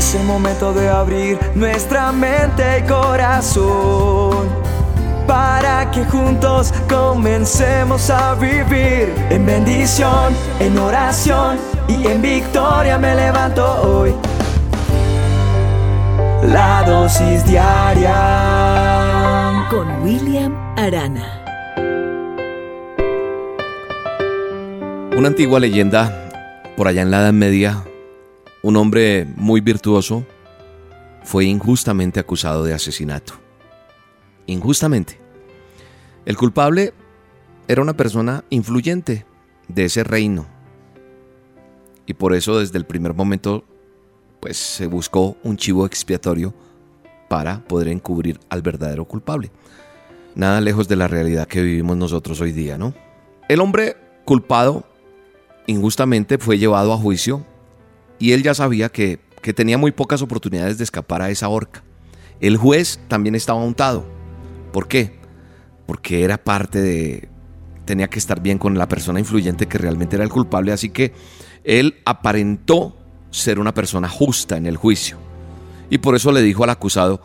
[0.00, 4.48] Es el momento de abrir nuestra mente y corazón
[5.26, 13.62] para que juntos comencemos a vivir en bendición, en oración y en victoria me levanto
[13.82, 14.14] hoy.
[16.44, 18.16] La dosis diaria
[19.68, 21.42] con William Arana.
[25.14, 26.26] Una antigua leyenda
[26.74, 27.84] por allá en la Edad Media
[28.62, 30.24] un hombre muy virtuoso
[31.22, 33.34] fue injustamente acusado de asesinato.
[34.46, 35.18] Injustamente.
[36.26, 36.92] El culpable
[37.68, 39.24] era una persona influyente
[39.68, 40.46] de ese reino.
[42.06, 43.64] Y por eso desde el primer momento
[44.40, 46.54] pues se buscó un chivo expiatorio
[47.28, 49.50] para poder encubrir al verdadero culpable.
[50.34, 52.94] Nada lejos de la realidad que vivimos nosotros hoy día, ¿no?
[53.48, 54.84] El hombre culpado
[55.66, 57.44] injustamente fue llevado a juicio
[58.20, 59.18] y él ya sabía que,
[59.56, 61.82] tenía muy pocas oportunidades de escapar a esa horca.
[62.40, 64.06] El juez también estaba untado.
[64.72, 65.18] ¿Por qué?
[65.86, 67.28] Porque era parte de...
[67.86, 71.12] tenía que estar bien con la persona influyente que realmente era el culpable, así que
[71.64, 72.96] él aparentó
[73.30, 75.16] ser una persona justa en el juicio.
[75.88, 77.22] Y por eso le dijo al acusado,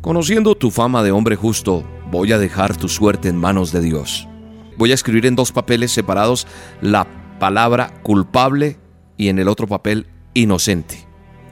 [0.00, 4.28] conociendo tu fama de hombre justo, voy a dejar tu suerte en manos de Dios.
[4.78, 6.46] Voy a escribir en dos papeles separados
[6.80, 7.06] la
[7.40, 8.78] palabra culpable
[9.16, 10.06] y en el otro papel
[10.36, 11.06] inocente,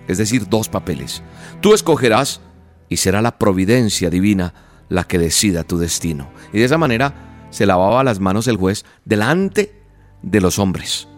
[0.06, 1.22] es decir, dos papeles.
[1.60, 2.40] Tú escogerás
[2.88, 4.54] y será la providencia divina
[4.88, 6.28] la que decida tu destino.
[6.52, 9.80] Y de esa manera se lavaba las manos el juez delante
[10.22, 11.08] de los hombres.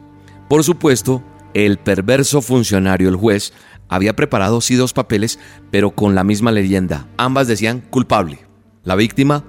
[0.48, 1.22] Por supuesto,
[1.54, 3.52] el perverso funcionario, el juez,
[3.88, 5.38] había preparado sí dos papeles,
[5.70, 7.08] pero con la misma leyenda.
[7.16, 8.40] Ambas decían culpable.
[8.84, 9.44] La víctima,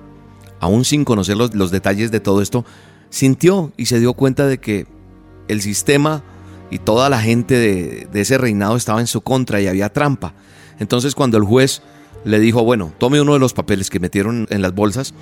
[0.60, 2.66] aún sin conocer los, los detalles de todo esto,
[3.10, 4.88] sintió y se dio cuenta de que
[5.48, 6.24] el sistema
[6.70, 10.34] y toda la gente de, ese reinado estaba en su contra y había trampa.
[10.80, 11.82] Entonces cuando el juez
[12.24, 15.14] le dijo, bueno, tome uno de los papeles que metieron en las bolsas,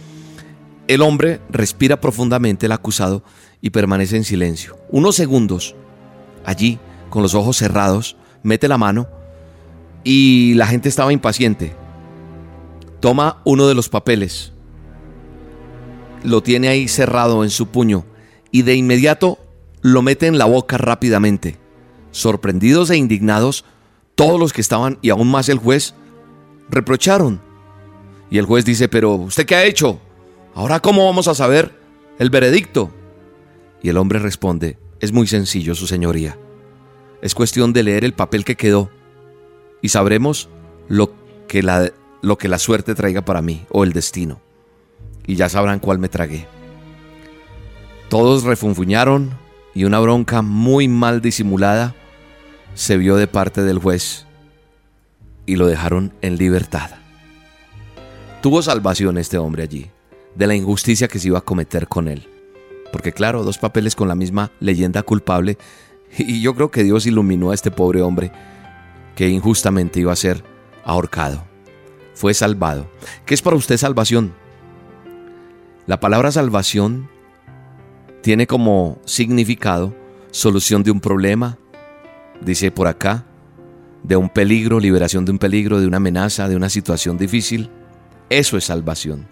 [0.87, 3.23] el hombre respira profundamente el acusado
[3.61, 4.77] y permanece en silencio.
[4.89, 5.75] Unos segundos,
[6.45, 9.07] allí, con los ojos cerrados, mete la mano
[10.03, 11.75] y la gente estaba impaciente.
[12.99, 14.51] Toma uno de los papeles,
[16.23, 18.05] lo tiene ahí cerrado en su puño
[18.51, 19.39] y de inmediato
[19.85, 21.59] lo mete en la boca rápidamente.
[22.09, 23.65] Sorprendidos e indignados,
[24.15, 25.93] todos los que estaban y aún más el juez
[26.71, 27.39] reprocharon.
[28.31, 29.99] Y el juez dice, pero ¿usted qué ha hecho?
[30.55, 31.71] Ahora ¿cómo vamos a saber
[32.17, 32.89] el veredicto?
[33.83, 36.35] Y el hombre responde, es muy sencillo, su señoría.
[37.21, 38.89] Es cuestión de leer el papel que quedó
[39.83, 40.49] y sabremos
[40.87, 41.13] lo
[41.47, 41.91] que la,
[42.23, 44.41] lo que la suerte traiga para mí o el destino.
[45.27, 46.47] Y ya sabrán cuál me tragué.
[48.09, 49.44] Todos refunfuñaron,
[49.75, 51.93] y una bronca muy mal disimulada
[52.73, 54.25] se vio de parte del juez
[55.45, 56.91] y lo dejaron en libertad.
[58.41, 59.91] Tuvo salvación este hombre allí
[60.33, 62.27] de la injusticia que se iba a cometer con él.
[62.91, 65.57] Porque claro, dos papeles con la misma leyenda culpable
[66.17, 68.31] y yo creo que Dios iluminó a este pobre hombre
[69.15, 70.43] que injustamente iba a ser
[70.85, 71.43] ahorcado.
[72.13, 72.89] Fue salvado.
[73.25, 74.33] ¿Qué es para usted salvación?
[75.85, 77.09] La palabra salvación
[78.25, 79.93] tiene como significado
[80.31, 81.59] solución de un problema,
[82.41, 83.23] dice por acá,
[84.01, 87.69] de un peligro, liberación de un peligro, de una amenaza, de una situación difícil.
[88.31, 89.27] Eso es salvación.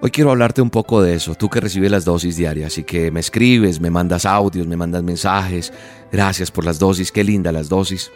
[0.00, 3.10] Hoy quiero hablarte un poco de eso, tú que recibes las dosis diarias y que
[3.10, 5.72] me escribes, me mandas audios, me mandas mensajes.
[6.12, 8.12] Gracias por las dosis, qué linda las dosis.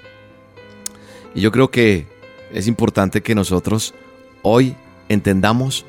[1.35, 2.07] Y yo creo que
[2.53, 3.95] es importante que nosotros
[4.43, 4.77] hoy
[5.09, 5.85] entendamos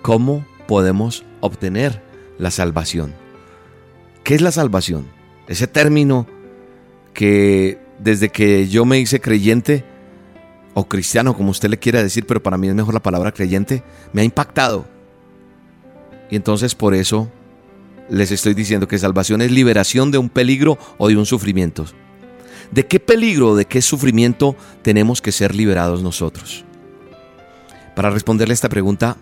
[0.00, 2.04] cómo podemos obtener
[2.38, 3.23] la salvación.
[4.24, 5.06] ¿Qué es la salvación?
[5.48, 6.26] Ese término
[7.12, 9.84] que desde que yo me hice creyente,
[10.72, 13.84] o cristiano, como usted le quiera decir, pero para mí es mejor la palabra creyente,
[14.12, 14.86] me ha impactado.
[16.30, 17.30] Y entonces por eso
[18.08, 21.84] les estoy diciendo que salvación es liberación de un peligro o de un sufrimiento.
[22.70, 26.64] ¿De qué peligro, o de qué sufrimiento tenemos que ser liberados nosotros?
[27.94, 29.18] Para responderle esta pregunta,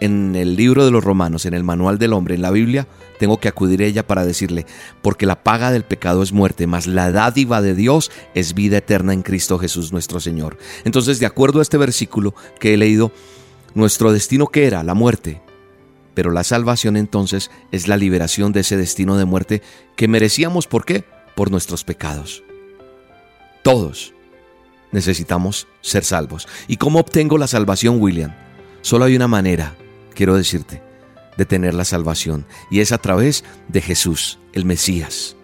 [0.00, 2.88] en el libro de los romanos, en el manual del hombre, en la Biblia,
[3.18, 4.66] tengo que acudir a ella para decirle,
[5.02, 9.12] porque la paga del pecado es muerte, mas la dádiva de Dios es vida eterna
[9.12, 10.58] en Cristo Jesús nuestro Señor.
[10.84, 13.12] Entonces, de acuerdo a este versículo que he leído,
[13.74, 15.42] nuestro destino que era la muerte,
[16.14, 19.62] pero la salvación entonces es la liberación de ese destino de muerte
[19.96, 21.04] que merecíamos, ¿por qué?
[21.34, 22.42] Por nuestros pecados.
[23.62, 24.14] Todos
[24.92, 26.48] necesitamos ser salvos.
[26.66, 28.34] ¿Y cómo obtengo la salvación, William?
[28.82, 29.76] Solo hay una manera,
[30.14, 30.82] quiero decirte,
[31.36, 35.36] de tener la salvación, y es a través de Jesús, el Mesías.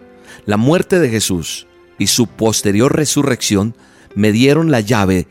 [0.45, 1.67] La muerte de Jesús
[1.97, 3.75] y su posterior resurrección
[4.15, 5.27] me dieron la llave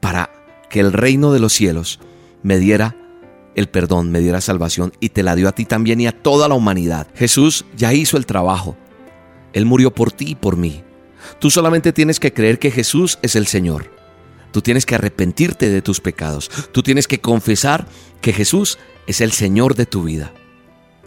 [0.00, 0.30] para
[0.68, 2.00] que el reino de los cielos
[2.42, 2.96] me diera
[3.54, 6.48] el perdón, me diera salvación y te la dio a ti también y a toda
[6.48, 7.08] la humanidad.
[7.14, 8.76] Jesús ya hizo el trabajo.
[9.52, 10.82] Él murió por ti y por mí.
[11.38, 13.99] Tú solamente tienes que creer que Jesús es el Señor.
[14.52, 16.50] Tú tienes que arrepentirte de tus pecados.
[16.72, 17.86] Tú tienes que confesar
[18.20, 20.32] que Jesús es el Señor de tu vida.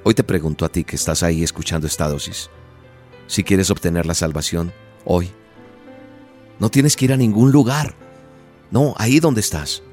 [0.03, 2.49] Hoy te pregunto a ti que estás ahí escuchando esta dosis.
[3.27, 4.73] Si quieres obtener la salvación,
[5.05, 5.31] hoy.
[6.59, 7.95] No tienes que ir a ningún lugar.
[8.71, 9.83] No, ahí donde estás.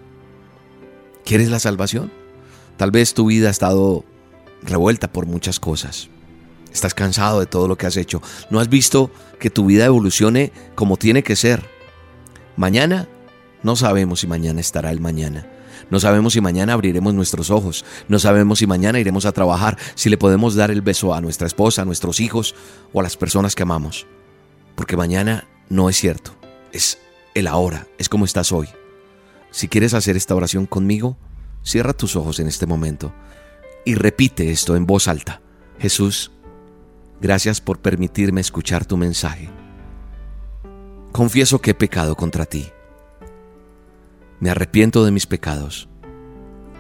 [1.25, 2.12] ¿Quieres la salvación?
[2.76, 4.05] Tal vez tu vida ha estado
[4.62, 6.08] revuelta por muchas cosas.
[6.73, 8.23] Estás cansado de todo lo que has hecho.
[8.50, 11.69] No has visto que tu vida evolucione como tiene que ser.
[12.56, 13.08] Mañana
[13.62, 15.46] no sabemos si mañana estará el mañana.
[15.90, 17.84] No sabemos si mañana abriremos nuestros ojos.
[18.08, 21.46] No sabemos si mañana iremos a trabajar, si le podemos dar el beso a nuestra
[21.46, 22.54] esposa, a nuestros hijos
[22.92, 24.06] o a las personas que amamos.
[24.76, 26.36] Porque mañana no es cierto.
[26.72, 26.98] Es
[27.34, 27.86] el ahora.
[27.98, 28.68] Es como estás hoy.
[29.50, 31.16] Si quieres hacer esta oración conmigo,
[31.62, 33.12] Cierra tus ojos en este momento
[33.84, 35.40] y repite esto en voz alta.
[35.78, 36.30] Jesús,
[37.20, 39.50] gracias por permitirme escuchar tu mensaje.
[41.12, 42.70] Confieso que he pecado contra ti.
[44.40, 45.88] Me arrepiento de mis pecados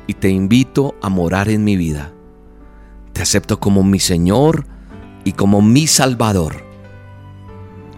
[0.06, 2.12] y te invito a morar en mi vida.
[3.12, 4.66] Te acepto como mi Señor
[5.24, 6.64] y como mi Salvador.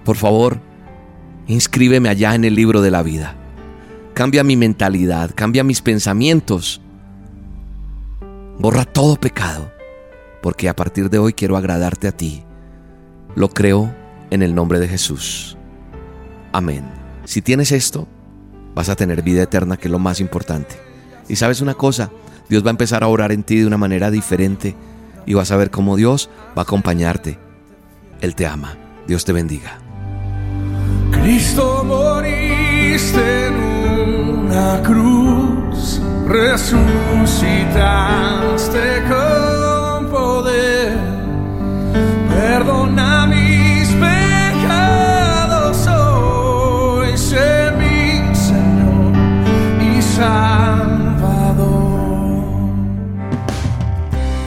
[0.05, 0.61] Por favor,
[1.47, 3.37] inscríbeme allá en el libro de la vida
[4.15, 6.83] Cambia mi mentalidad, cambia mis pensamientos.
[8.59, 9.73] Borra todo pecado,
[10.43, 12.45] porque a partir de hoy quiero agradarte a ti.
[13.35, 13.95] Lo creo
[14.31, 15.57] en el nombre de Jesús.
[16.53, 16.85] Amén.
[17.25, 18.07] Si tienes esto,
[18.75, 20.77] vas a tener vida eterna, que es lo más importante.
[21.29, 22.11] Y sabes una cosa,
[22.49, 24.75] Dios va a empezar a orar en ti de una manera diferente
[25.27, 27.39] y vas a ver cómo Dios va a acompañarte.
[28.21, 28.77] Él te ama.
[29.07, 29.79] Dios te bendiga.
[31.11, 33.51] Cristo moriste
[34.49, 38.22] la cruz resucitaste